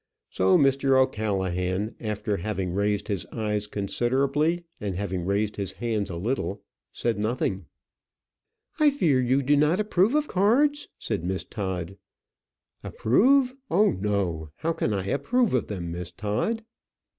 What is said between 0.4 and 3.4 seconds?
Mr. O'Callaghan, having raised his